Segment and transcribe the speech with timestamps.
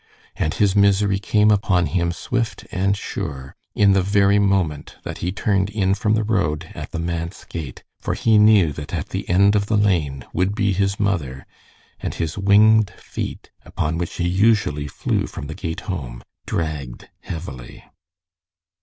[0.35, 5.31] And his misery came upon him swift and sure, in the very moment that he
[5.31, 9.29] turned in from the road at the manse gate, for he knew that at the
[9.29, 11.45] end of the lane would be his mother,
[11.99, 17.83] and his winged feet, upon which he usually flew from the gate home, dragged heavily.